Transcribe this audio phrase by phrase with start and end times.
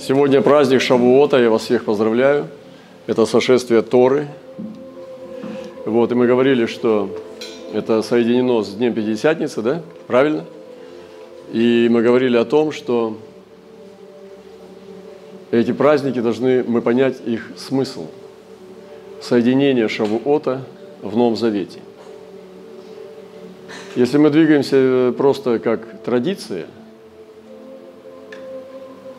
[0.00, 2.48] Сегодня праздник Шавуота, я вас всех поздравляю.
[3.06, 4.28] Это сошествие Торы.
[5.84, 7.14] Вот, и мы говорили, что
[7.74, 9.82] это соединено с Днем Пятидесятницы, да?
[10.06, 10.46] Правильно?
[11.52, 13.18] И мы говорили о том, что
[15.50, 18.06] эти праздники должны мы понять их смысл.
[19.20, 20.62] Соединение Шавуота
[21.02, 21.80] в Новом Завете.
[23.96, 26.68] Если мы двигаемся просто как традиция–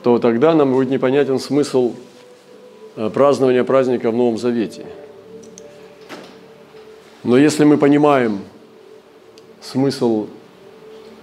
[0.04, 1.94] то тогда нам будет непонятен смысл
[2.96, 4.86] э, празднования праздника в Новом Завете.
[7.24, 8.40] Но если мы понимаем
[9.62, 10.28] смысл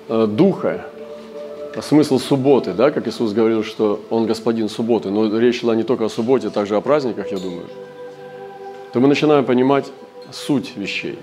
[0.09, 0.87] э, Духа,
[1.83, 6.05] смысл субботы, да, как Иисус говорил, что Он господин субботы, но речь шла не только
[6.05, 7.67] о субботе, также о праздниках, я думаю,
[8.93, 9.87] то мы начинаем понимать
[10.31, 11.19] суть вещей.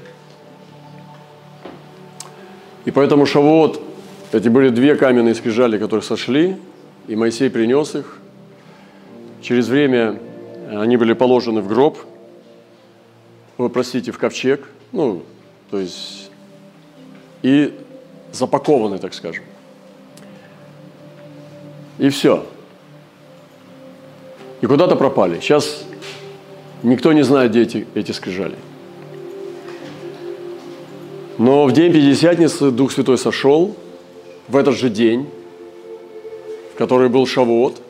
[2.83, 3.81] И поэтому Шавуот,
[4.31, 6.57] эти были две каменные скрижали, которые сошли–
[7.07, 8.19] и Моисей принес их.
[9.41, 10.19] Через время
[10.69, 11.97] они были положены в гроб,
[13.57, 15.23] вы простите, в ковчег, ну,
[15.69, 16.31] то есть,
[17.41, 17.73] и
[18.31, 19.43] запакованы, так скажем.
[21.99, 22.45] И все.
[24.61, 25.39] И куда-то пропали.
[25.39, 25.85] Сейчас
[26.83, 28.55] никто не знает, где эти, эти скрижали.
[31.37, 33.75] Но в день Пятидесятницы Дух Святой сошел,
[34.47, 35.27] в этот же день,
[36.77, 37.81] который был Шавуот.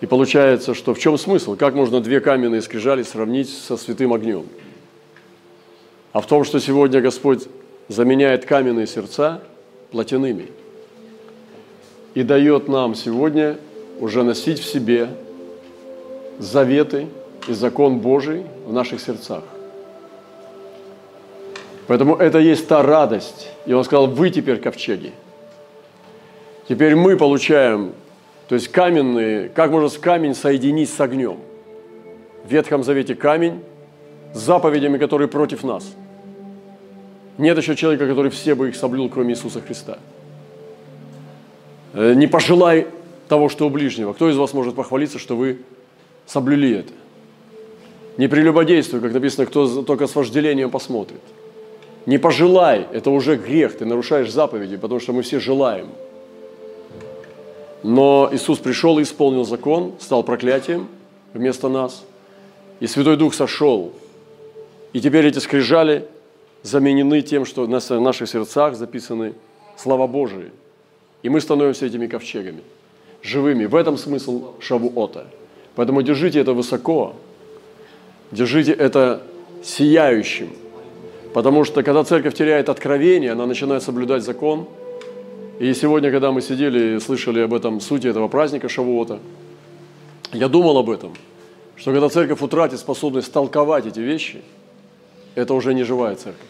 [0.00, 1.56] И получается, что в чем смысл?
[1.56, 4.46] Как можно две каменные скрижали сравнить со святым огнем?
[6.12, 7.46] А в том, что сегодня Господь
[7.88, 9.42] заменяет каменные сердца
[9.90, 10.48] плотяными
[12.14, 13.56] и дает нам сегодня
[14.00, 15.08] уже носить в себе
[16.38, 17.06] заветы
[17.48, 19.44] и закон Божий в наших сердцах.
[21.86, 23.48] Поэтому это есть та радость.
[23.64, 25.12] И он сказал, вы теперь ковчеги–
[26.68, 27.92] Теперь мы получаем,
[28.48, 31.38] то есть каменные, как можно камень соединить с огнем?
[32.44, 33.62] В Ветхом Завете камень
[34.34, 35.94] с заповедями, которые против нас.
[37.38, 39.98] Нет еще человека, который все бы их соблюл, кроме Иисуса Христа.
[41.92, 42.88] Э, не пожелай
[43.28, 44.12] того, что у ближнего.
[44.12, 45.58] Кто из вас может похвалиться, что вы
[46.26, 46.92] соблюли это?
[48.16, 51.20] Не прелюбодействуй, как написано, кто только с вожделением посмотрит.
[52.06, 55.88] Не пожелай, это уже грех, ты нарушаешь заповеди, потому что мы все желаем–
[57.82, 60.88] но Иисус пришел и исполнил закон, стал проклятием
[61.32, 62.04] вместо нас.
[62.80, 63.92] И Святой Дух сошел.
[64.92, 66.06] И теперь эти скрижали
[66.62, 69.34] заменены тем, что на наших сердцах записаны
[69.76, 70.50] слова Божии.
[71.22, 72.62] И мы становимся этими ковчегами,
[73.22, 73.66] живыми.
[73.66, 75.26] В этом смысл Шавуота.
[75.74, 77.14] Поэтому держите это высоко,
[78.32, 79.22] держите это
[79.62, 80.50] сияющим.
[81.34, 84.66] Потому что когда церковь теряет откровение, она начинает соблюдать закон–
[85.58, 89.20] и сегодня, когда мы сидели и слышали об этом сути этого праздника Шавуота,
[90.32, 91.14] я думал об этом,
[91.76, 94.42] что когда церковь утратит способность толковать эти вещи,
[95.34, 96.48] это уже не живая церковь.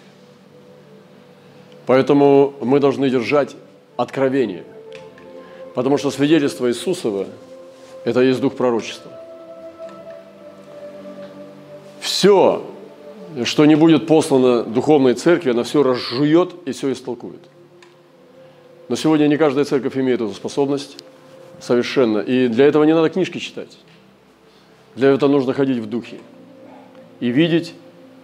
[1.87, 3.55] Поэтому мы должны держать
[3.97, 4.65] откровение.
[5.75, 7.27] Потому что свидетельство Иисусова–
[8.05, 9.13] это есть дух пророчества.
[12.01, 12.65] Все,
[13.45, 17.41] что не будет послано духовной церкви, она все разжует и все истолкует–
[18.89, 20.97] но сегодня не каждая церковь имеет эту способность
[21.61, 22.19] совершенно.
[22.19, 23.77] И для этого не надо книжки читать.
[24.95, 26.19] Для этого нужно ходить в духе
[27.21, 27.75] и видеть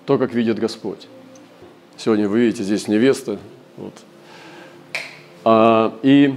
[0.06, 1.08] то, как видит Господь.
[1.96, 3.38] Сегодня вы видите здесь невеста.
[3.76, 3.92] Вот.
[5.44, 6.34] А, и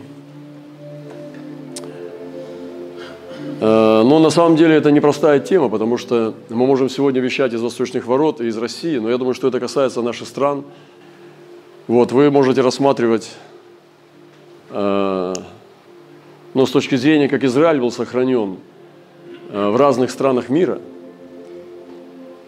[3.61, 7.61] а, но на самом деле это непростая тема, потому что мы можем сегодня вещать из
[7.61, 10.63] восточных ворот и из России, но я думаю, что это касается наших стран.
[11.87, 13.44] Вот, вы можете рассматривать Э,
[14.75, 18.57] но с точки зрения, как Израиль был сохранен
[19.49, 20.79] э, в разных странах мира,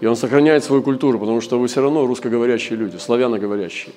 [0.02, 3.94] и он сохраняет свою культуру, потому что вы все равно русскоговорящие люди, славяноговорящие.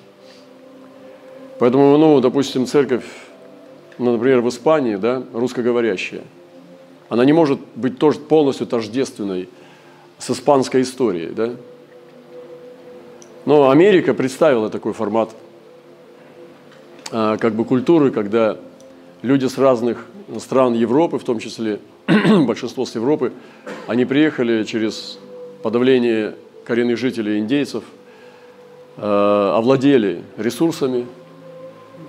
[1.59, 3.03] Поэтому, ну, допустим, церковь,
[3.97, 6.23] ну, например, в Испании, да, русскоговорящая,
[7.09, 9.49] она не может быть тоже полностью тождественной
[10.17, 11.51] с испанской историей, да.
[13.45, 15.31] Но Америка представила такой формат
[17.11, 18.57] как бы культуры, когда
[19.21, 20.05] люди с разных
[20.39, 21.79] стран Европы, в том числе
[22.47, 23.33] большинство с Европы,
[23.87, 25.19] они приехали через
[25.61, 26.35] подавление
[26.65, 27.83] коренных жителей индейцев,
[28.97, 31.05] а, овладели ресурсами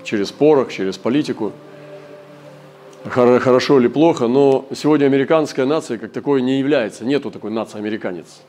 [0.04, 1.52] через порох, через политику.
[3.04, 7.04] Хорошо или плохо, но сегодня американская нация как такой не является.
[7.04, 8.42] Нету такой нации американец.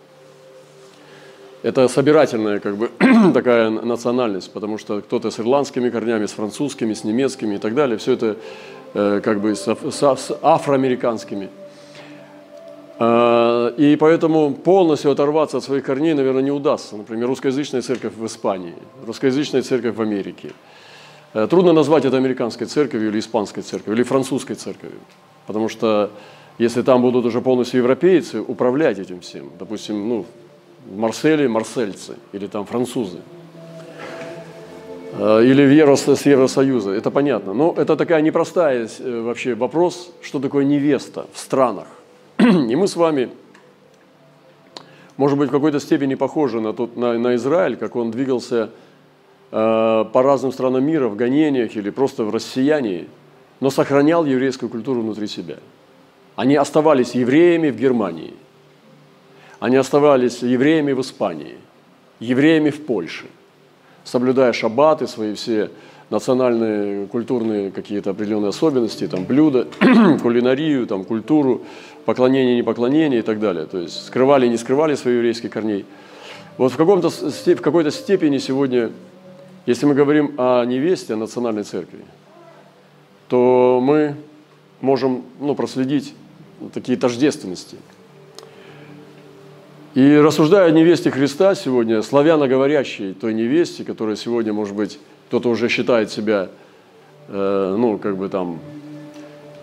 [1.63, 2.91] Это собирательная как бы
[3.33, 7.97] такая национальность, потому что кто-то с ирландскими корнями, с французскими, с немецкими и так далее.
[7.97, 8.35] Все это
[8.93, 11.49] э, как бы с, с, с афроамериканскими.
[12.99, 16.97] Э, и поэтому полностью оторваться от своих корней, наверное, не удастся.
[16.97, 18.75] Например, русскоязычная церковь в Испании,
[19.07, 20.51] русскоязычная церковь в Америке.
[21.33, 24.99] Э, трудно назвать это американской церковью или испанской церковью, или французской церковью.
[25.47, 26.09] Потому что
[26.57, 30.25] если там будут уже полностью европейцы управлять этим всем, допустим, ну,
[30.85, 33.19] в Марселе марсельцы или там французы,
[35.17, 37.53] э, или в Евро, с Евросоюза, это понятно.
[37.53, 41.87] Но это такая непростая э, вообще вопрос, что такое невеста в странах.
[42.39, 43.29] И мы с вами,
[45.17, 48.69] может быть, в какой-то степени похожи на, тот, на, на Израиль, как он двигался
[49.51, 53.07] э, по разным странам мира в гонениях или просто в россиянии,
[53.59, 55.57] но сохранял еврейскую культуру внутри себя.
[56.35, 58.33] Они оставались евреями в Германии,
[59.63, 61.55] они оставались евреями в Испании,
[62.19, 63.27] евреями в Польше,
[64.03, 65.69] соблюдая шаббаты, свои все
[66.09, 69.69] национальные, культурные какие-то определенные особенности, там, блюда,
[70.21, 71.61] кулинарию, там, культуру,
[72.03, 73.65] поклонение, непоклонение и так далее.
[73.65, 75.85] То есть скрывали, не скрывали свои еврейские корней.
[76.57, 78.91] Вот в, каком-то, в какой-то степени сегодня,
[79.65, 82.03] если мы говорим о невесте, о национальной церкви,
[83.29, 84.15] то мы
[84.81, 86.13] можем ну, проследить
[86.73, 87.77] такие тождественности–
[89.95, 95.69] и рассуждая о невесте Христа сегодня, славяноговорящей той невесте, которая сегодня, может быть, кто-то уже
[95.69, 96.49] считает себя,
[97.27, 98.59] э, ну, как бы там,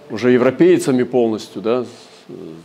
[0.08, 1.84] уже европейцами полностью, да,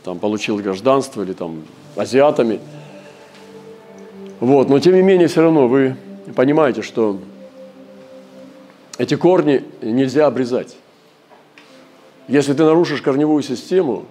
[0.04, 1.64] там получил гражданство или там
[1.96, 2.60] азиатами.
[4.40, 5.96] Вот, но тем не менее, все равно вы
[6.36, 7.20] понимаете, что
[9.00, 10.78] эти корни нельзя обрезать.
[12.28, 14.06] Если ты нарушишь корневую систему,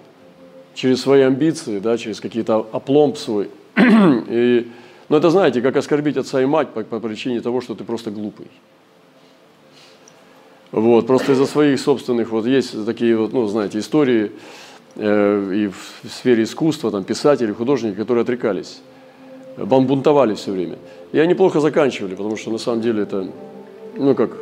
[0.74, 3.50] через свои амбиции, да, через какие-то опломб свой.
[3.76, 4.68] и,
[5.08, 8.10] но это, знаете, как оскорбить отца и мать по, по причине того, что ты просто
[8.10, 8.48] глупый.
[10.72, 14.32] Вот, просто из-за своих собственных, вот есть такие вот, ну, знаете, истории
[14.96, 18.80] э, и в, сфере искусства, там, писатели, художники, которые отрекались,
[19.56, 20.78] бунтовали все время.
[21.12, 23.28] И они плохо заканчивали, потому что на самом деле это,
[23.96, 24.32] ну, как,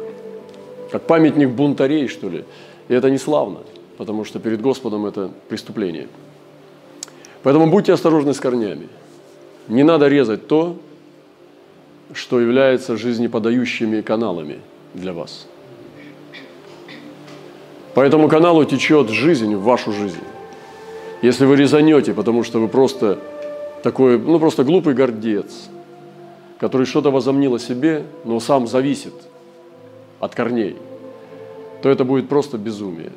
[0.90, 2.46] как памятник бунтарей, что ли.
[2.88, 3.58] И это не славно,
[4.02, 6.08] потому что перед Господом это преступление.
[7.44, 8.88] Поэтому будьте осторожны с корнями.
[9.68, 10.76] Не надо резать то,
[12.12, 14.58] что является жизнеподающими каналами
[14.92, 15.46] для вас.
[17.94, 20.24] По этому каналу течет жизнь в вашу жизнь.
[21.22, 23.20] Если вы резанете, потому что вы просто
[23.84, 25.68] такой, ну просто глупый гордец,
[26.58, 29.14] который что-то возомнил о себе, но сам зависит
[30.18, 30.76] от корней,
[31.82, 33.12] то это будет просто безумие.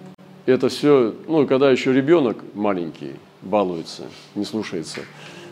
[0.45, 4.03] И это все, ну, когда еще ребенок маленький, балуется,
[4.35, 5.01] не слушается,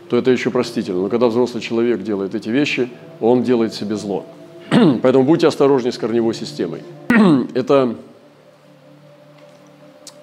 [0.08, 1.00] то это еще простительно.
[1.00, 2.88] Но когда взрослый человек делает эти вещи,
[3.20, 4.24] он делает себе зло.
[5.02, 6.82] Поэтому будьте осторожнее с корневой системой.
[7.54, 7.96] это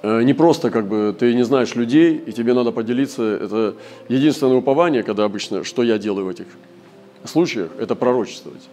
[0.01, 3.23] э, не просто как бы ты не знаешь людей, и тебе надо поделиться.
[3.23, 3.75] Это
[4.07, 6.45] единственное упование, когда обычно, что я делаю в этих
[7.25, 8.67] случаях, это пророчествовать.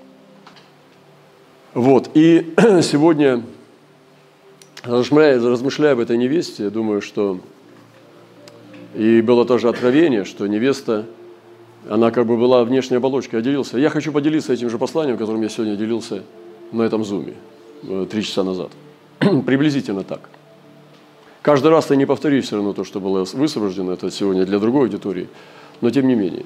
[1.75, 2.11] Вот.
[2.15, 3.43] И сегодня,
[4.89, 7.39] размышляя, размышляя об этой невесте, я думаю, что
[8.95, 11.05] и было тоже откровение, что невеста,
[11.89, 13.79] она как бы была внешней оболочкой, я делился.
[13.79, 16.23] Я хочу поделиться этим же посланием, которым я сегодня делился
[16.73, 17.35] на этом зуме
[17.83, 18.71] э, три часа назад.
[19.19, 20.29] Приблизительно так.
[21.43, 24.83] Каждый раз я не повторюсь все равно то, что было высвобождено, это сегодня для другой
[24.83, 25.29] аудитории,
[25.81, 26.45] но тем не менее.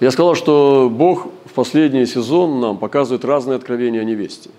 [0.00, 4.50] Я сказал, что Бог в последний сезон нам показывает разные откровения о невесте.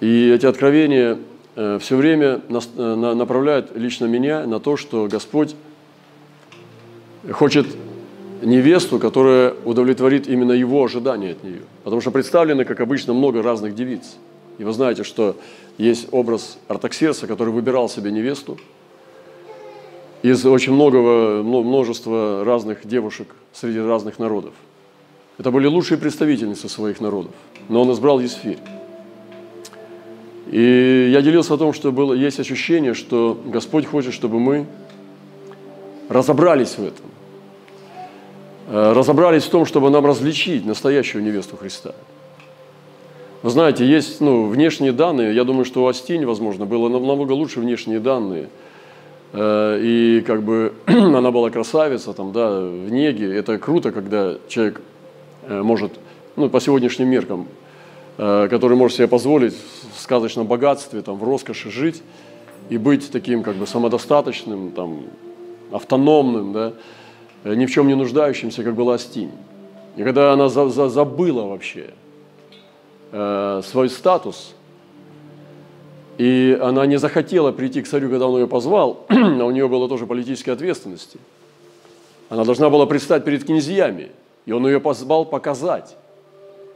[0.00, 1.18] И эти откровения
[1.56, 5.56] Э, все время э, направляет лично меня на то, что Господь
[7.32, 7.66] хочет
[8.42, 11.62] невесту, которая удовлетворит именно его ожидания от нее.
[11.82, 14.16] Потому что представлены, как обычно, много разных девиц.
[14.58, 15.36] И вы знаете, что
[15.78, 18.58] есть образ Артаксерса, который выбирал себе невесту
[20.22, 24.52] из очень многого, множества разных девушек среди разных народов.
[25.38, 27.32] Это были лучшие представительницы своих народов.
[27.70, 28.58] Но он избрал Есфирь.
[30.50, 34.66] И я делился о том, что было, есть ощущение, что Господь хочет, чтобы мы
[36.08, 37.06] разобрались в этом.
[38.68, 41.94] Э, разобрались в том, чтобы нам различить настоящую невесту Христа.
[43.42, 45.34] Вы знаете, есть ну, внешние данные.
[45.34, 48.48] Я думаю, что у Астинь, возможно, было намного лучше внешние данные.
[49.32, 53.34] Э, и как бы она была красавица, там, да, в неге.
[53.34, 54.80] Это круто, когда человек
[55.42, 55.92] э, может,
[56.36, 57.48] ну, по сегодняшним меркам,
[58.16, 59.54] который может себе позволить
[59.98, 62.02] сказочном богатстве, там, в роскоши жить
[62.68, 65.04] и быть таким как бы самодостаточным, там,
[65.72, 66.72] автономным, да,
[67.44, 69.32] ни в чем не нуждающимся, как была Астинь.
[69.96, 71.90] И когда она за, за, забыла вообще
[73.12, 74.54] э, свой статус,
[76.18, 79.88] и она не захотела прийти к царю, когда он ее позвал, а у нее было
[79.88, 81.18] тоже политические ответственности.
[82.28, 84.10] Она должна была предстать перед князьями,
[84.46, 85.96] и он ее позвал показать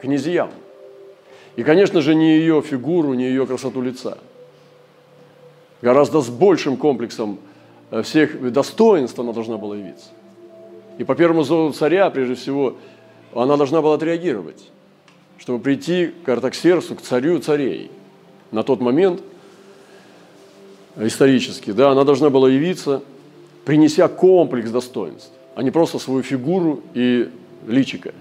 [0.01, 0.51] князьям.
[1.57, 4.19] И, конечно же, не ее фигуру, не ее красоту лица.
[5.83, 7.39] Гораздо с большим комплексом
[7.91, 10.09] э, всех достоинств она должна была явиться.
[10.99, 12.77] И по первому зову царя, прежде всего,
[13.35, 14.69] она должна была отреагировать,
[15.39, 17.91] чтобы прийти к Артаксерсу, к царю царей.
[18.51, 19.23] На тот момент,
[20.97, 23.03] исторически, да, она должна была явиться,
[23.65, 27.31] принеся комплекс достоинств, а не просто свою фигуру и
[27.67, 28.13] личико.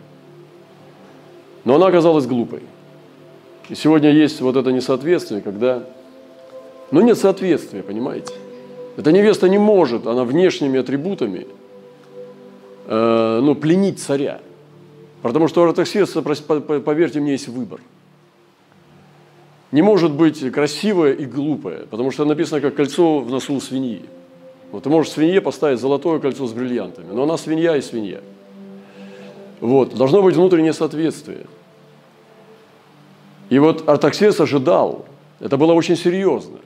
[1.66, 2.62] Но она оказалась глупой.
[3.70, 5.84] И сегодня есть вот это несоответствие, когда...
[6.92, 8.34] Ну, нет соответствия, понимаете?
[8.98, 11.48] Эта невеста не может, она внешними атрибутами,
[12.88, 14.42] э, ну, пленить царя.
[15.22, 17.80] Потому что у ортоксеса, поверьте мне, есть выбор.
[19.72, 24.02] Не может быть красивая и глупая, потому что написано, как кольцо в носу у свиньи.
[24.72, 28.22] Вот ты можешь свинье поставить золотое кольцо с бриллиантами, но она свинья и свинья.
[29.62, 31.46] Вот, должно быть внутреннее соответствие.
[33.50, 35.06] И вот Артаксес ожидал,
[35.39, 36.60] это было очень серьезно,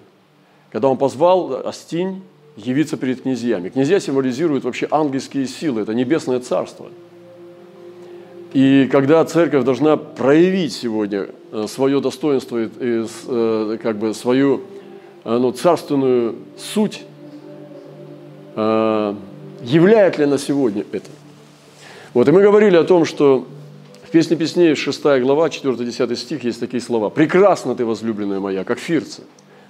[0.71, 2.21] когда он позвал Астинь
[2.57, 3.69] явиться перед князьями.
[3.69, 6.87] Князья символизируют вообще ангельские силы, это небесное царство.
[8.53, 14.61] И когда церковь должна проявить сегодня э, свое достоинство и э, как бы свою
[15.23, 17.03] э, ну, царственную суть,
[18.55, 21.09] являет ли она сегодня это?
[22.13, 23.47] Вот, и мы говорили о том, что
[24.13, 27.09] Песне Песней, 6 глава, 4-10 стих, есть такие слова.
[27.09, 29.23] «Прекрасна ты, возлюбленная моя, как фирца,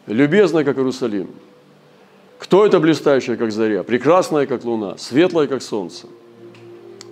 [0.06, 1.30] любезная, как Иерусалим.
[2.40, 6.08] Кто это блистающая, как заря, прекрасная, как луна, светлая, как солнце?»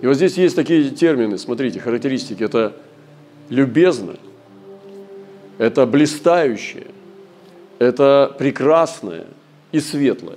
[0.02, 2.42] И вот здесь есть такие термины, смотрите, характеристики.
[2.42, 2.74] Это
[3.48, 4.16] любезно,
[5.56, 6.88] это блистающее,
[7.78, 9.24] это прекрасное
[9.72, 10.36] и светлое.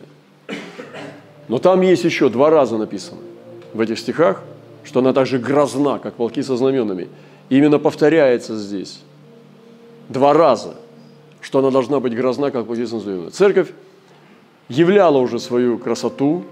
[1.50, 3.20] Но там есть еще два раза написано
[3.74, 4.42] в этих стихах–
[4.86, 7.10] что она также грозна, как волки со знаменами.
[7.50, 9.02] И именно повторяется здесь
[10.10, 10.76] два раза,
[11.42, 13.30] что она должна быть грозна, как волки со знаменами.
[13.30, 13.72] Церковь
[14.70, 16.44] являла уже свою красоту,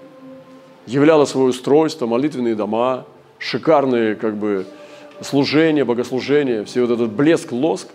[0.87, 3.05] являла свое устройство, молитвенные дома,
[3.37, 4.65] шикарные как бы
[5.21, 7.87] служения, богослужения, все вот этот блеск, лоск,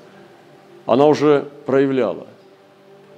[0.87, 2.27] она уже проявляла.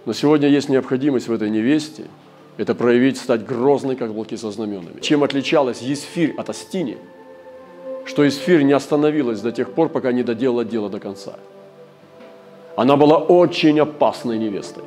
[0.06, 2.04] Но сегодня есть необходимость в этой невесте–
[2.60, 5.00] это проявить, стать грозной, как волки со знаменами.
[5.00, 6.98] Чем отличалась Есфирь от Астини?
[8.04, 11.32] Что Есфирь не остановилась до тех пор, пока не доделала дело до конца.
[12.76, 14.84] Она была очень опасной невестой.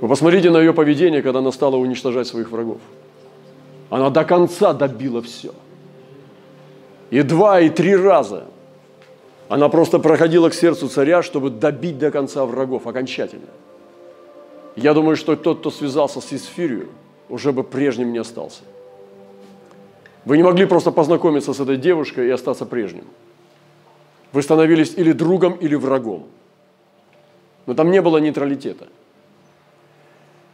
[0.00, 2.78] Вы посмотрите на ее поведение, когда она стала уничтожать своих врагов.
[3.88, 5.52] Она до конца добила все.
[7.10, 8.46] И два, и три раза
[9.48, 13.46] она просто проходила к сердцу царя, чтобы добить до конца врагов окончательно–
[14.76, 16.88] я думаю, что тот, кто связался с Исфирью,
[17.30, 18.62] уже бы прежним не остался.
[20.26, 23.04] Вы не могли просто познакомиться с этой девушкой и остаться прежним.
[24.32, 26.26] Вы становились или другом, или врагом.
[27.64, 28.88] Но там не было нейтралитета.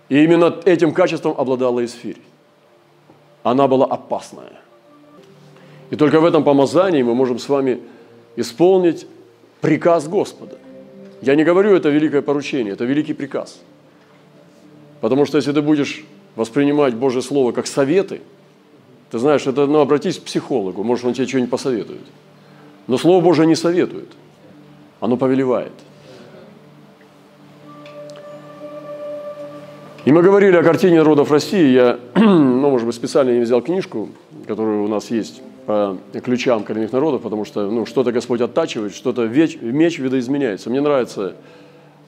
[0.09, 2.21] И именно этим качеством обладала Исфирь.
[3.43, 4.53] Она была опасная.
[5.91, 7.81] И только в этом помазании мы можем с вами
[8.37, 9.07] исполнить
[9.61, 10.59] приказ Господа.
[11.23, 13.61] Я не говорю, это великое поручение, это великий приказ–
[15.03, 16.05] Потому что если ты будешь
[16.37, 18.21] воспринимать Божье Слово как советы,
[19.11, 22.05] ты знаешь, это, ну, обратись к психологу, может, он тебе что-нибудь посоветует.
[22.87, 24.09] Но Слово Божие не советует,
[25.01, 25.73] оно повелевает.
[30.05, 31.73] И мы говорили о картине народов России.
[31.73, 34.09] Я, ну, может быть, специально не взял книжку,
[34.47, 39.27] которая у нас есть по ключам коренных народов, потому что ну, что-то Господь оттачивает, что-то
[39.27, 40.71] меч, меч видоизменяется.
[40.71, 41.35] Мне нравится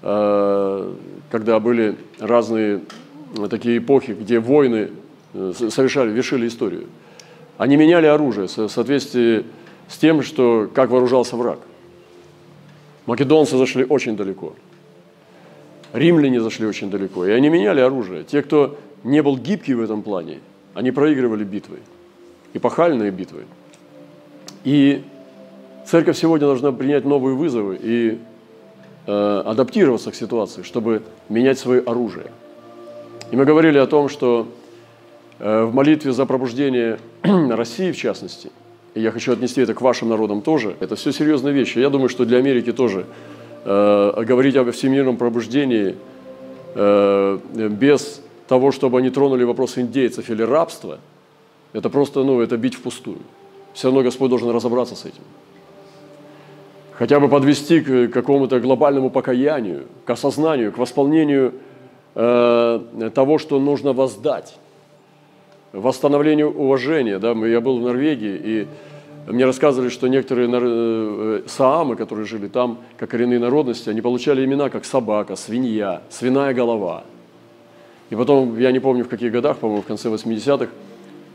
[0.07, 0.93] Э,
[1.31, 2.81] когда были разные
[3.51, 4.91] такие эпохи, где войны
[5.33, 6.87] э, совершали, вершили историю.
[7.59, 9.45] Они меняли оружие в соответствии
[9.89, 11.59] с тем, что, как вооружался враг.
[13.07, 14.55] Македонцы зашли очень далеко.
[15.93, 17.27] Римляне зашли очень далеко.
[17.27, 18.25] И они меняли оружие.
[18.25, 20.41] Те, кто не был гибкий в этом плане,
[20.75, 21.79] они проигрывали битвы.
[22.55, 23.45] Эпохальные битвы.
[24.65, 25.03] И
[25.87, 28.19] церковь сегодня должна принять новые вызовы и
[29.07, 32.27] Э, адаптироваться к ситуации, чтобы менять свое оружие.
[33.31, 34.49] И мы говорили о том, что
[35.39, 38.51] э, в молитве за пробуждение России, в частности,
[38.95, 41.79] и я хочу отнести это к вашим народам тоже, это все серьезные вещи.
[41.79, 43.05] Я думаю, что для Америки тоже
[43.67, 45.97] э, говорить об всемирном пробуждении
[46.75, 50.99] э, без того, чтобы они тронули вопрос индейцев или рабства,
[51.75, 53.19] это просто, ну, это бить впустую.
[53.75, 55.23] все равно Господь должен разобраться с этим.
[56.99, 61.55] Хотя бы подвести к какому-то глобальному покаянию, к осознанию, к восполнению
[62.15, 64.57] э, того, что нужно воздать,
[65.73, 67.19] восстановлению уважения.
[67.19, 67.33] Да?
[67.33, 68.67] Я был в Норвегии, и
[69.27, 74.71] мне рассказывали, что некоторые э, саамы, которые жили там, как коренные народности, они получали имена,
[74.71, 77.03] как собака, свинья, свиная голова.
[78.11, 80.71] И потом, я не помню в каких годах, по-моему, в конце 80-х,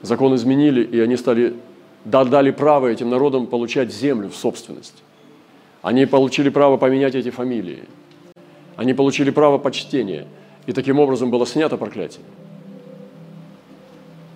[0.03, 1.55] закон изменили, и они стали,
[2.05, 5.03] дали право этим народам получать землю в собственность.
[5.81, 7.83] Они получили право поменять эти фамилии.
[8.75, 10.27] Они получили право почтения.
[10.65, 12.24] И таким образом было снято проклятие.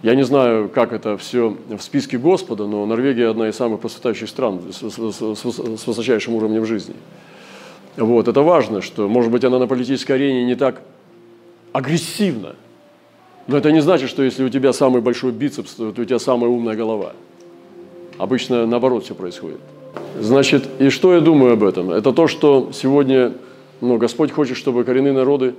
[0.02, 4.28] Я не знаю, как это все в списке Господа, но Норвегия одна из самых процветающих
[4.28, 6.96] стран с, высочайшим уровнем жизни.
[7.96, 10.82] Вот, это важно, что, может быть, она на политической арене не так
[11.72, 12.56] агрессивна,
[13.48, 16.50] но это не значит, что если у тебя самый большой бицепс, то у тебя самая
[16.50, 17.14] умная голова.
[18.18, 19.60] Обычно наоборот все происходит.
[20.20, 21.92] Значит, и что я думаю об этом?
[21.92, 23.34] Это то, что сегодня
[23.82, 25.56] ну, Господь хочет, чтобы коренные народы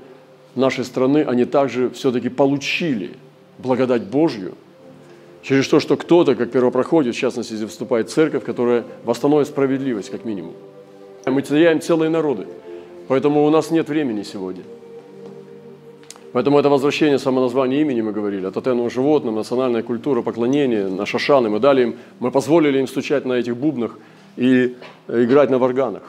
[0.54, 3.10] нашей страны, они также все-таки получили
[3.58, 4.54] благодать Божью
[5.42, 10.24] через то, что кто-то, как первопроходец, в частности, здесь вступает церковь, которая восстановит справедливость, как
[10.24, 10.54] минимум.
[11.26, 12.46] Мы теряем целые народы,
[13.08, 14.62] поэтому у нас нет времени сегодня.
[16.32, 21.48] Поэтому это возвращение самоназвания имени, мы говорили, от тотемного животным, национальная культура, поклонение, на шашаны.
[21.48, 23.98] Мы дали им, мы позволили им стучать на этих бубнах–
[24.36, 24.76] и
[25.08, 26.02] играть на варганах.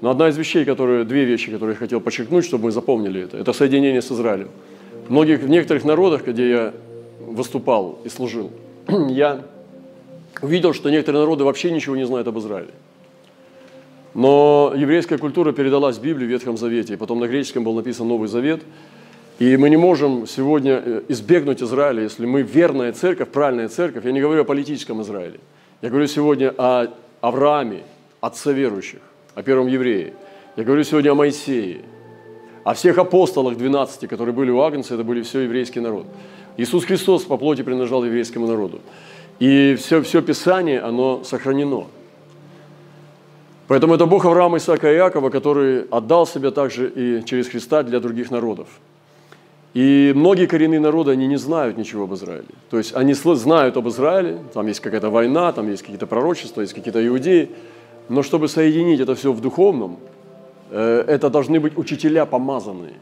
[0.00, 3.36] Но одна из вещей, которые, две вещи, которые я хотел подчеркнуть, чтобы мы запомнили это,
[3.36, 4.48] это соединение с Израилем.
[5.06, 6.74] В, многих, в некоторых народах, где я
[7.20, 8.50] выступал и служил,
[9.08, 9.42] я
[10.40, 12.70] увидел, что некоторые народы вообще ничего не знают об Израиле.
[14.14, 18.08] Но еврейская культура передалась в Библии в Ветхом Завете, и потом на греческом был написан
[18.08, 18.62] Новый Завет.
[19.38, 24.04] И мы не можем сегодня э, избегнуть Израиля, если мы верная церковь, правильная церковь.
[24.04, 25.38] Я не говорю о политическом Израиле.
[25.80, 26.88] Я говорю сегодня о
[27.20, 27.84] Аврааме,
[28.20, 28.98] отце верующих,
[29.36, 30.12] о первом еврее.
[30.56, 31.82] Я говорю сегодня о Моисее,
[32.64, 36.06] о всех апостолах 12, которые были у Агнца, это были все еврейский народ.
[36.56, 38.80] Иисус Христос по плоти принадлежал еврейскому народу.
[39.38, 41.86] И все, все Писание, оно сохранено.
[43.68, 48.00] Поэтому это Бог Авраама, Исаака и Иакова, который отдал себя также и через Христа для
[48.00, 48.66] других народов.
[49.74, 52.46] И многие коренные народы, они не знают ничего об Израиле.
[52.70, 56.72] То есть они знают об Израиле, там есть какая-то война, там есть какие-то пророчества, есть
[56.72, 57.50] какие-то иудеи,
[58.08, 59.98] но чтобы соединить это все в духовном,
[60.70, 62.94] э, это должны быть учителя помазанные,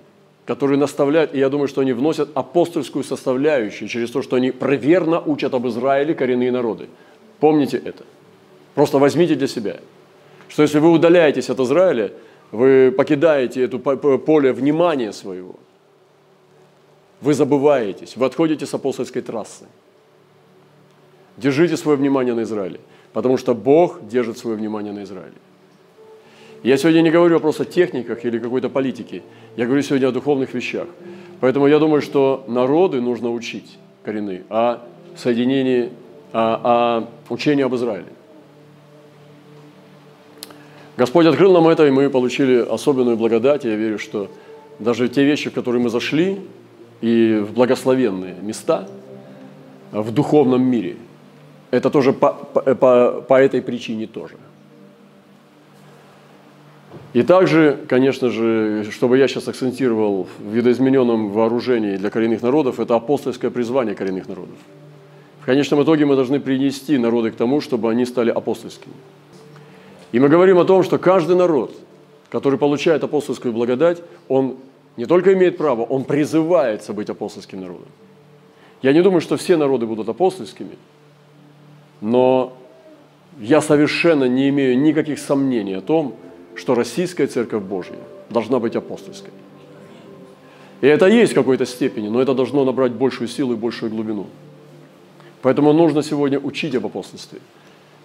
[0.44, 5.20] которые наставляют, и я думаю, что они вносят апостольскую составляющую через то, что они проверно
[5.20, 6.88] учат об Израиле коренные народы.
[7.38, 8.02] Помните это.
[8.74, 9.76] Просто возьмите для себя,
[10.48, 12.10] что если вы удаляетесь от Израиля,
[12.50, 15.54] вы покидаете это поле внимания своего–
[17.20, 19.64] вы забываетесь, вы отходите с апостольской трассы.
[21.36, 22.80] Держите свое внимание на Израиле,
[23.12, 25.36] потому что Бог держит свое внимание на Израиле.
[26.62, 29.22] Я сегодня не говорю просто о техниках или какой-то политике,
[29.56, 30.88] я говорю сегодня о духовных вещах.
[31.40, 34.78] Поэтому я думаю, что народы нужно учить коренные о
[35.16, 35.90] соединении,
[36.32, 38.06] о, о учении об Израиле.
[40.96, 43.64] Господь открыл нам это, и мы получили особенную благодать.
[43.64, 44.30] Я верю, что
[44.78, 46.40] даже те вещи, в которые мы зашли,
[47.00, 48.88] и в благословенные места
[49.92, 50.96] в духовном мире.
[51.70, 54.36] Это тоже по, по, по этой причине тоже.
[57.12, 62.94] И также, конечно же, чтобы я сейчас акцентировал в видоизмененном вооружении для коренных народов, это
[62.94, 64.56] апостольское призвание коренных народов.
[65.40, 68.94] В конечном итоге мы должны принести народы к тому, чтобы они стали апостольскими.
[70.12, 71.74] И мы говорим о том, что каждый народ,
[72.30, 74.56] который получает апостольскую благодать, он
[74.96, 77.88] не только имеет право, он призывается быть апостольским народом.
[78.82, 80.76] Я не думаю, что все народы будут апостольскими,
[82.00, 82.52] но
[83.38, 86.14] я совершенно не имею никаких сомнений о том,
[86.54, 87.98] что Российская Церковь Божья
[88.30, 89.32] должна быть апостольской.
[90.80, 94.26] И это есть в какой-то степени, но это должно набрать большую силу и большую глубину.
[95.42, 97.40] Поэтому нужно сегодня учить об апостольстве.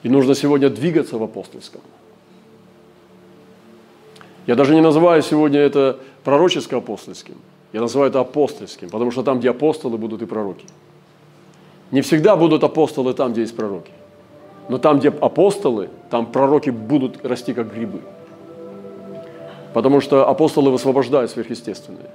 [0.04, 1.82] И нужно сегодня двигаться в апостольском.
[4.48, 7.36] Я даже не называю сегодня это пророческо-апостольским.
[7.74, 10.66] Я называю это апостольским, потому что там, где апостолы, будут и пророки.
[11.92, 13.92] Не всегда будут апостолы там, где есть пророки.
[14.70, 18.02] Но там, где апостолы, там пророки будут расти как грибы.
[19.74, 22.10] Потому что апостолы высвобождают сверхъестественное.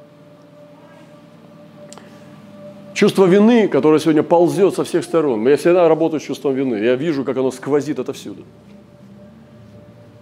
[2.94, 5.46] Чувство вины, которое сегодня ползет со всех сторон.
[5.46, 6.76] Я всегда работаю с чувством вины.
[6.76, 8.42] Я вижу, как оно сквозит отовсюду.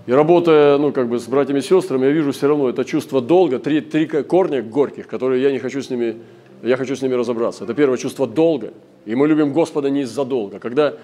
[0.07, 3.23] И работая ну, как бы с братьями и сестрами, я вижу все равно это чувство
[3.23, 6.19] долга, три, три корня горьких, которые я не хочу с ними,
[6.63, 7.65] я хочу с ними разобраться.
[7.65, 8.75] Это первое чувство долга.
[9.07, 10.59] И мы любим Господа не из-за долга.
[10.59, 10.95] Когда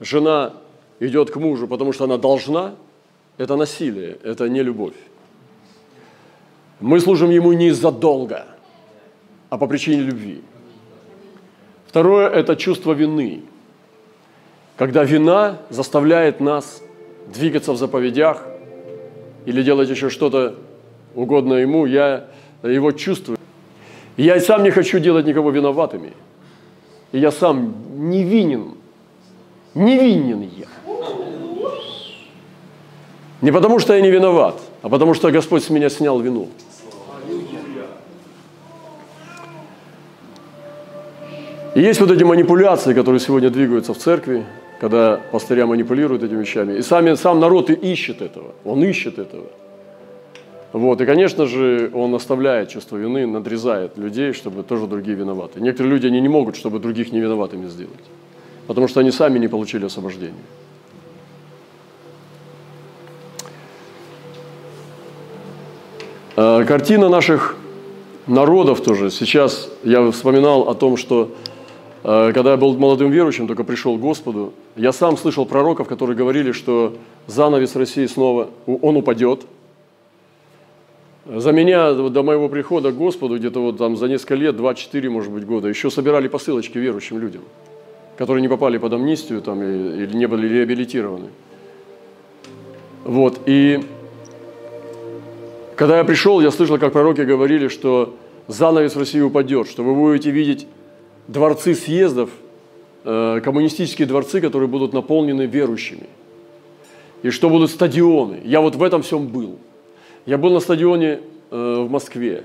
[0.00, 0.54] жена
[0.98, 2.74] идет к мужу, потому что она должна,
[3.36, 4.96] это насилие, это не любовь.
[6.80, 8.46] Мы служим ему не из-за долга,
[9.50, 10.42] а по причине любви.
[11.86, 13.42] Второе– это чувство вины.
[14.76, 16.82] Когда вина заставляет нас
[17.32, 18.44] двигаться в заповедях
[19.46, 20.56] или делать еще что-то
[21.14, 22.26] угодное ему, я
[22.62, 23.38] его чувствую.
[24.16, 26.12] И я сам не хочу делать никого виноватыми.
[27.12, 27.74] И я сам
[28.10, 28.74] невинен.
[29.74, 30.66] Невинен я.
[33.40, 36.48] Не потому, что я не виноват, а потому, что Господь с меня снял вину.
[41.76, 44.44] И есть вот эти манипуляции, которые сегодня двигаются в церкви,
[44.80, 46.78] когда пастыря манипулируют этими вещами.
[46.78, 48.54] И сами, сам народ и ищет этого.
[48.64, 49.46] Он ищет этого.
[50.72, 51.00] Вот.
[51.00, 55.60] И, конечно же, он оставляет чувство вины, надрезает людей, чтобы тоже другие виноваты.
[55.60, 57.94] Некоторые люди, они не могут, чтобы других не виноватыми сделать.
[58.66, 60.34] Потому что они сами не получили освобождение.
[66.36, 67.56] А, картина наших
[68.28, 69.10] народов тоже.
[69.10, 71.32] Сейчас я вспоминал о том, что
[72.02, 76.52] когда я был молодым верующим, только пришел к Господу, я сам слышал пророков, которые говорили,
[76.52, 79.42] что занавес России снова, он упадет–
[81.28, 85.30] за меня до моего прихода к Господу, где-то вот там за несколько лет, 2-4, может
[85.30, 87.42] быть, года, еще собирали посылочки верующим людям,
[88.16, 91.28] которые не попали под амнистию там, или не были реабилитированы.
[93.04, 93.84] Вот, и
[95.76, 100.30] когда я пришел, я слышал, как пророки говорили, что занавес России упадет, что вы будете
[100.30, 100.66] видеть
[101.28, 102.30] дворцы съездов,
[103.04, 106.08] э, коммунистические дворцы, которые будут наполнены верующими.
[107.22, 108.40] И что будут стадионы.
[108.44, 109.58] Я вот в этом всем был–
[110.28, 112.44] я был на стадионе э, в Москве,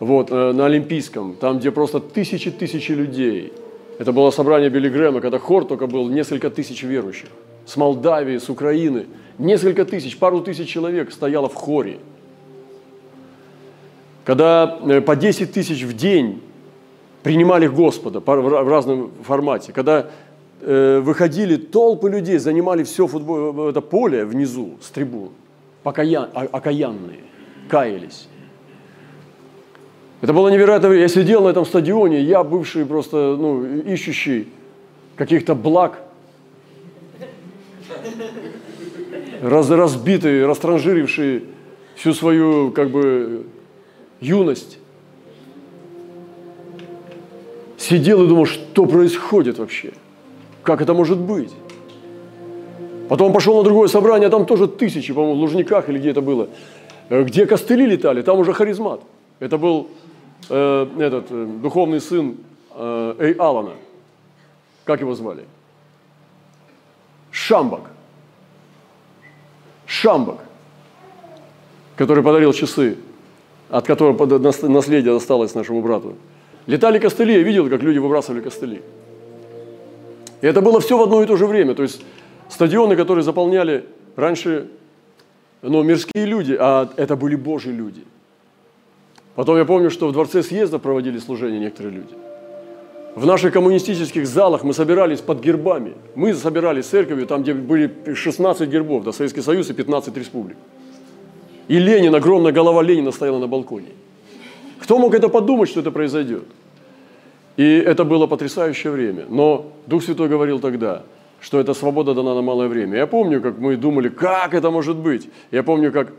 [0.00, 3.52] вот, э, на Олимпийском, там, где просто тысячи-тысячи людей.
[4.00, 7.28] Это было собрание Билли Грэма, когда хор только был несколько тысяч верующих.
[7.66, 9.06] С Молдавии, с Украины.
[9.38, 11.98] Несколько тысяч, пару тысяч человек стояло в хоре.
[14.24, 14.66] Когда
[15.06, 16.42] по 10 тысяч в день
[17.24, 19.72] принимали Господа в разном формате.
[19.72, 20.06] Когда
[20.60, 25.30] выходили толпы людей, занимали все футбол, это поле внизу с трибун
[25.82, 27.20] покаян, окаянные,
[27.68, 28.28] каялись.
[30.22, 30.92] Это было невероятно.
[30.92, 34.48] Я сидел на этом стадионе, я бывший просто, ну, ищущий
[35.16, 36.00] каких-то благ,
[39.42, 41.44] раз, разбитый, растранжиривший
[41.96, 43.44] всю свою, как бы,
[44.20, 44.78] юность.
[47.88, 49.92] Сидел и думал, что происходит вообще?
[50.62, 51.52] Как это может быть?
[53.10, 56.22] Потом пошел на другое собрание, а там тоже тысячи, по-моему, в Лужниках или где это
[56.22, 56.48] было.
[57.10, 59.02] Э, где костыли летали, там уже харизмат.
[59.38, 59.88] Это был
[60.48, 62.36] э, этот э, духовный сын
[62.74, 63.74] э, Эй Алана.
[64.84, 65.44] Как его звали?
[67.32, 67.90] Шамбак.
[69.84, 70.38] Шамбак,
[71.96, 72.96] который подарил часы,
[73.68, 74.26] от которого
[74.68, 76.14] наследие досталось нашему брату.
[76.66, 78.82] Летали костыли, я видел, как люди выбрасывали костыли.
[80.40, 81.74] И это было все в одно и то же время.
[81.74, 82.02] То есть
[82.48, 83.84] Стадионы, которые заполняли
[84.16, 84.68] раньше
[85.62, 88.04] ну, мирские люди, а это были Божьи люди.
[89.34, 92.14] Потом я помню, что в Дворце съезда проводили служение некоторые люди.
[93.16, 95.94] В наших коммунистических залах мы собирались под гербами.
[96.14, 100.56] Мы собирались церковью, там, где были 16 гербов, да, Советский Союз и 15 республик.
[101.68, 103.88] И Ленин, огромная голова Ленина стояла на балконе.
[104.84, 106.44] Кто мог это подумать, что это произойдет?
[107.56, 109.24] И это было потрясающее время.
[109.28, 111.02] Но Дух Святой говорил тогда–
[111.44, 112.96] что эта свобода дана на малое время.
[112.96, 115.28] Я помню, как мы думали, как это может быть.
[115.50, 116.12] Я помню, как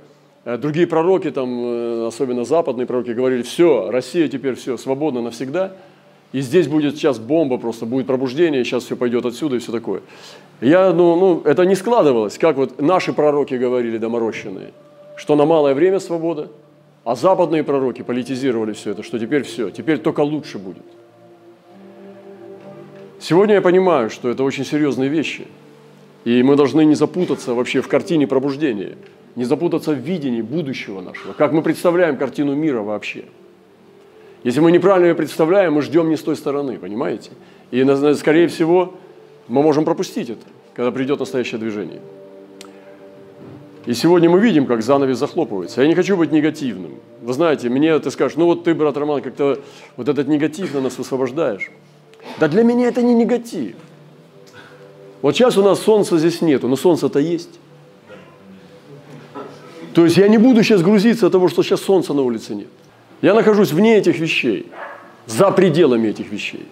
[0.45, 5.73] э, другие пророки, там, э, особенно западные пророки, говорили, все, Россия теперь все, свободна навсегда,
[6.31, 10.01] и здесь будет сейчас бомба просто, будет пробуждение, сейчас все пойдет отсюда и все такое.
[10.61, 14.73] Я, ну, ну, это не складывалось, как вот наши пророки говорили доморощенные,
[15.15, 16.49] что на малое время свобода,
[17.05, 20.83] а западные пророки политизировали все это, что теперь все, теперь только лучше будет.
[23.19, 25.47] Сегодня я понимаю, что это очень серьезные вещи.
[26.25, 28.97] И мы должны не запутаться вообще в картине пробуждения,
[29.35, 33.25] не запутаться в видении будущего нашего, как мы представляем картину мира вообще.
[34.43, 37.31] Если мы неправильно ее представляем, мы ждем не с той стороны, понимаете?
[37.69, 38.95] И, скорее всего,
[39.47, 42.01] мы можем пропустить это, когда придет настоящее движение.
[43.85, 45.81] И сегодня мы видим, как занавес захлопывается.
[45.81, 46.95] Я не хочу быть негативным.
[47.21, 49.59] Вы знаете, мне ты скажешь, ну вот ты, брат Роман, как-то
[49.95, 51.71] вот этот негатив на нас высвобождаешь.
[52.39, 53.75] Да для меня это не негатив.
[55.21, 57.59] Вот сейчас у нас солнца здесь нету, но солнце-то есть.
[59.93, 62.67] То есть я не буду сейчас грузиться от того, что сейчас солнца на улице нет.
[63.21, 64.65] Я нахожусь вне этих вещей,
[65.25, 66.65] за пределами этих вещей.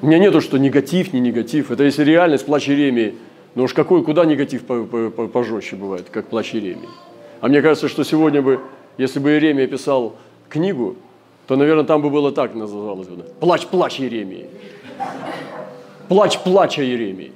[0.00, 1.70] У меня нету, что негатив, не негатив.
[1.70, 3.14] Это если реальность, плач Иеремии.
[3.54, 6.88] Но уж какой, куда негатив пожестче бывает, как плач Иеремии.
[7.40, 8.60] А мне кажется, что сегодня бы,
[8.98, 10.14] если бы Иеремия писал
[10.48, 10.96] книгу,
[11.46, 13.24] то, наверное, там бы было так называлось бы.
[13.40, 14.46] Плач, плач Иеремии.
[16.08, 17.32] Плач, плача Иеремии.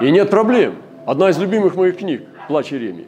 [0.00, 0.76] И нет проблем.
[1.06, 3.06] Одна из любимых моих книг– «Плач Иеремии».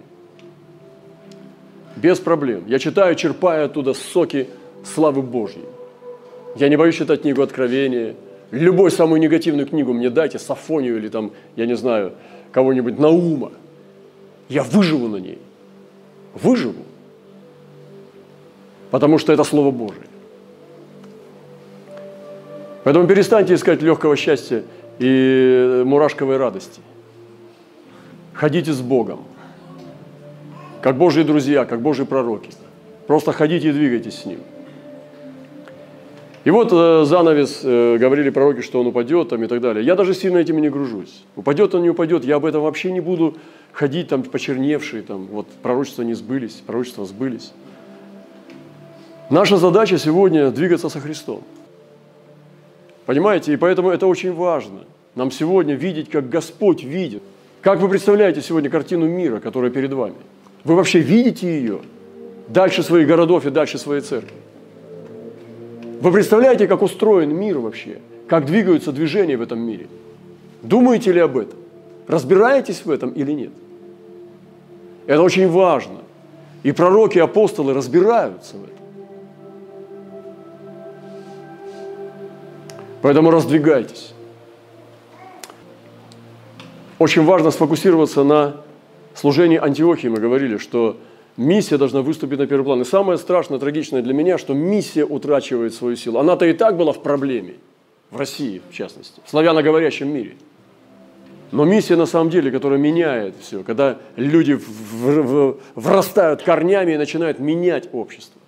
[1.96, 2.64] Без проблем.
[2.66, 4.48] Я читаю, черпая оттуда соки
[4.84, 5.64] славы Божьей.
[6.56, 8.14] Я не боюсь читать книгу Откровения.
[8.52, 12.12] Любую самую негативную книгу мне дайте, Сафонию или там, я не знаю,
[12.52, 13.50] кого-нибудь Наума.
[14.50, 15.38] Я выживу на ней.
[16.34, 16.82] Выживу.
[18.90, 20.06] Потому что это Слово Божие.
[22.84, 24.62] Поэтому перестаньте искать легкого счастья
[24.98, 26.82] и мурашковой радости.
[28.34, 29.20] Ходите с Богом,
[30.82, 32.50] как Божьи друзья, как Божьи пророки.
[33.06, 34.40] Просто ходите и двигайтесь с Ним.
[36.44, 39.84] И вот э, занавес, э, говорили пророки, что он упадет там, и так далее.
[39.84, 41.22] Я даже сильно этим не гружусь.
[41.36, 43.36] Упадет он, не упадет, я об этом вообще не буду
[43.72, 47.52] ходить там почерневшие, там, вот пророчества не сбылись, пророчества сбылись.
[49.30, 51.42] Наша задача сегодня двигаться со Христом.
[53.06, 53.52] Понимаете?
[53.52, 54.80] И поэтому это очень важно.
[55.14, 57.22] Нам сегодня видеть, как Господь видит.
[57.60, 60.16] Как вы представляете сегодня картину мира, которая перед вами?
[60.64, 61.80] Вы вообще видите ее
[62.48, 64.41] дальше своих городов и дальше своей церкви?
[66.02, 68.00] Вы представляете, как устроен мир вообще?
[68.26, 69.86] Как двигаются движения в этом мире?
[70.60, 71.56] Думаете ли об этом?
[72.08, 73.52] Разбираетесь в этом или нет?
[75.06, 75.98] Это очень важно.
[76.64, 78.76] И пророки, и апостолы разбираются в этом.
[83.00, 84.12] Поэтому раздвигайтесь.
[86.98, 88.56] Очень важно сфокусироваться на
[89.14, 90.08] служении Антиохии.
[90.08, 90.96] Мы говорили, что
[91.36, 92.82] Миссия должна выступить на первый план.
[92.82, 96.18] И самое страшное, трагичное для меня, что миссия утрачивает свою силу.
[96.18, 97.54] Она-то и так была в проблеме,
[98.10, 100.36] в России в частности, в славяноговорящем мире.
[101.52, 104.58] Но миссия на самом деле, которая меняет все, когда люди
[105.74, 108.40] врастают корнями и начинают менять общество.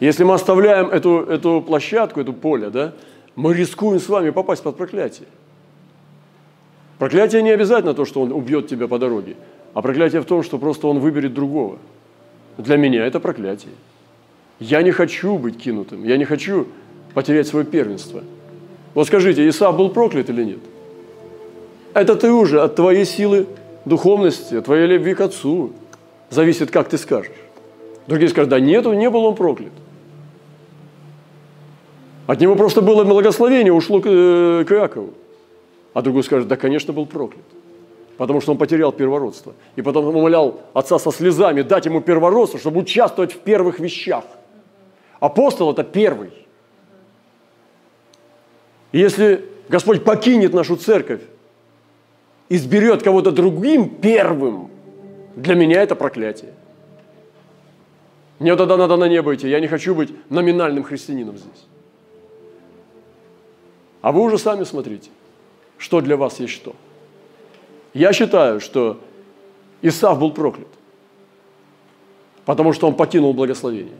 [0.00, 2.94] Если мы оставляем эту, эту площадку, это поле, да,
[3.36, 5.28] мы рискуем с вами попасть под проклятие.
[6.98, 9.36] Проклятие не обязательно то, что он убьет тебя по дороге.
[9.74, 11.78] А проклятие в том, что просто он выберет другого.
[12.58, 13.72] Для меня это проклятие.
[14.58, 16.66] Я не хочу быть кинутым, я не хочу
[17.14, 18.22] потерять свое первенство.
[18.94, 20.58] Вот скажите, Исаак был проклят или нет?
[21.94, 23.46] Это ты уже от твоей силы
[23.84, 25.72] духовности, от твоей любви к Отцу
[26.28, 27.32] зависит, как ты скажешь.
[28.06, 29.72] Другие скажут, да нет, не был он проклят.
[32.26, 35.14] От него просто было благословение, ушло к, э, к Иакову.
[35.94, 37.44] А другой скажет, да, конечно, был проклят
[38.20, 39.54] потому что он потерял первородство.
[39.76, 44.24] И потом он умолял отца со слезами дать ему первородство, чтобы участвовать в первых вещах.
[45.20, 46.30] Апостол– это первый.
[48.92, 51.22] И если Господь покинет нашу церковь,
[52.50, 54.70] изберет кого-то другим первым,
[55.34, 56.52] для меня это проклятие.
[58.38, 59.48] Мне тогда надо на небо идти.
[59.48, 61.64] Я не хочу быть номинальным христианином здесь.
[64.02, 65.08] А вы уже сами смотрите,
[65.78, 66.74] что для вас есть что–
[67.94, 69.00] я считаю, что
[69.82, 70.68] Исав был проклят,
[72.44, 73.94] потому что он покинул благословение.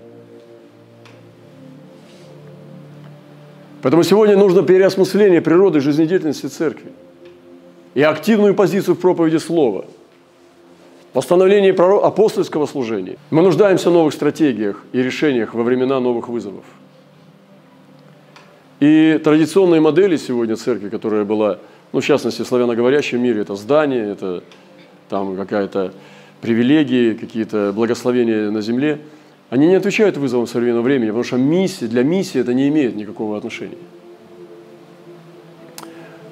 [3.83, 6.93] Поэтому сегодня нужно переосмысление природы жизнедеятельности церкви
[7.95, 9.87] и активную позицию в проповеди Слова,
[11.15, 13.17] восстановление апостольского служения.
[13.31, 16.65] Мы нуждаемся в новых стратегиях и решениях во времена новых вызовов.
[18.81, 21.59] И традиционные модели сегодня церкви, которая была
[21.93, 24.43] ну, в частности, в славяноговорящем мире это здание, это
[25.09, 25.93] там какая-то
[26.41, 29.01] привилегии, какие-то благословения на земле,
[29.51, 33.37] они не отвечают вызовам современного времени, потому что миссия, для миссии это не имеет никакого
[33.37, 33.79] отношения.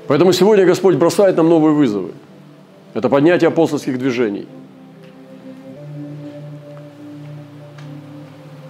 [0.07, 2.13] Поэтому сегодня Господь бросает нам новые вызовы.
[2.95, 4.47] Это поднятие апостольских движений.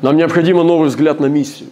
[0.00, 1.68] Нам необходимо новый взгляд на миссию.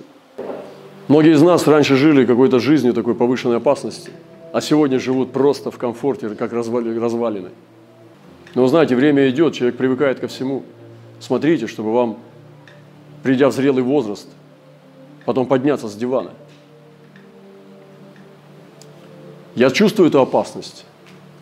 [1.08, 4.10] Многие из нас раньше жили какой-то жизнью такой повышенной опасности–
[4.56, 7.50] а сегодня живут просто в комфорте, как развалины.
[8.54, 10.62] Но знаете, время идет, человек привыкает ко всему.
[11.20, 12.16] Смотрите, чтобы вам,
[13.22, 14.26] придя в зрелый возраст,
[15.26, 16.30] потом подняться с дивана.
[19.56, 20.86] Я чувствую эту опасность.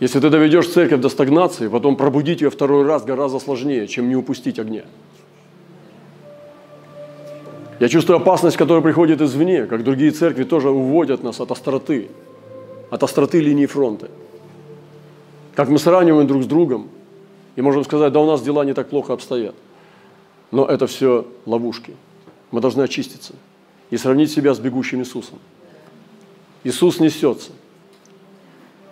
[0.01, 4.17] Если ты доведешь церковь до стагнации, потом пробудить ее второй раз гораздо сложнее, чем не
[4.17, 4.83] упустить огня.
[7.79, 12.09] Я чувствую опасность, которая приходит извне, как другие церкви тоже уводят нас от остроты,
[12.95, 14.09] от остроты линии фронта.
[15.57, 16.91] Как мы сравниваем друг с другом,
[17.57, 19.57] и можем сказать, да у нас дела не так плохо обстоят.
[20.53, 21.97] Но это все ловушки.
[22.53, 23.33] Мы должны очиститься
[23.91, 25.41] и сравнить себя с бегущим Иисусом.
[26.63, 27.51] Иисус несется.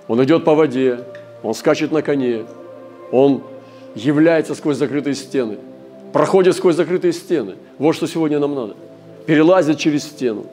[0.09, 1.05] Он идет по воде,
[1.45, 2.45] Он скачет на коне,
[3.13, 3.45] Он
[3.95, 5.59] является сквозь закрытые стены,
[6.13, 7.55] проходит сквозь закрытые стены.
[7.79, 8.75] Вот что сегодня нам надо.
[9.27, 10.47] Перелазит через стену,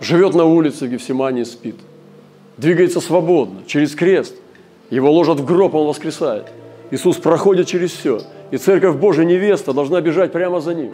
[0.00, 1.76] живет на улице в Гефсимании, спит,
[2.60, 4.36] двигается свободно, через крест.
[4.90, 6.46] Его ложат в гроб, он воскресает.
[6.90, 8.20] Иисус проходит через все.
[8.50, 10.92] И Церковь Божия невеста должна бежать прямо за Ним.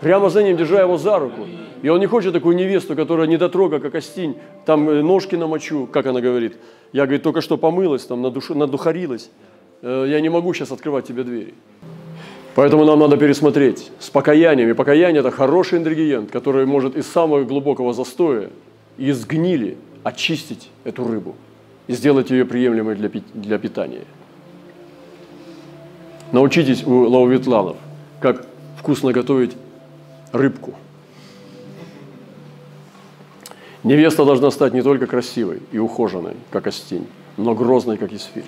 [0.00, 1.46] Прямо за Ним, держа Его за руку.
[1.82, 5.86] И Он не хочет такую невесту, которая не дотрога, как остинь, там э, ножки намочу,
[5.86, 6.56] как она говорит.
[6.92, 9.30] Я, говорит, только что помылась, там надухарилась.
[9.80, 11.54] Э, я не могу сейчас открывать тебе двери.
[12.54, 14.68] Поэтому нам надо пересмотреть с покаянием.
[14.68, 18.50] И покаяние– это хороший ингредиент, который может из самого глубокого застоя,
[18.98, 21.36] из гнили очистить эту рыбу
[21.86, 24.04] и сделать ее приемлемой для, для питания.
[26.32, 27.76] Научитесь у лаувитланов,
[28.20, 28.46] как
[28.78, 29.52] вкусно готовить
[30.32, 30.74] рыбку.
[33.84, 38.44] Невеста должна стать не только красивой и ухоженной, как остень, но грозной, как исфирь.